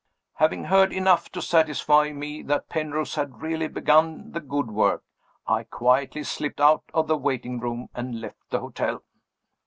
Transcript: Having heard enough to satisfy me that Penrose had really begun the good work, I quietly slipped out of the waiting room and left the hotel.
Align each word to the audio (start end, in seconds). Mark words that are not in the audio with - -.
Having 0.37 0.63
heard 0.63 0.91
enough 0.91 1.29
to 1.31 1.43
satisfy 1.43 2.11
me 2.11 2.41
that 2.41 2.69
Penrose 2.69 3.13
had 3.13 3.43
really 3.43 3.67
begun 3.67 4.31
the 4.31 4.39
good 4.39 4.71
work, 4.71 5.03
I 5.45 5.61
quietly 5.63 6.23
slipped 6.23 6.59
out 6.59 6.85
of 6.91 7.05
the 7.05 7.15
waiting 7.15 7.59
room 7.59 7.87
and 7.93 8.19
left 8.19 8.49
the 8.49 8.61
hotel. 8.61 9.03